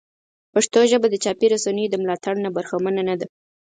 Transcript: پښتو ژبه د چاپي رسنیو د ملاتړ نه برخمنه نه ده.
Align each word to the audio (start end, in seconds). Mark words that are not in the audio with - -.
پښتو 0.53 0.79
ژبه 0.91 1.07
د 1.09 1.15
چاپي 1.23 1.47
رسنیو 1.53 1.91
د 1.91 1.95
ملاتړ 2.03 2.35
نه 2.45 2.49
برخمنه 2.55 3.01
نه 3.09 3.15
ده. 3.19 3.27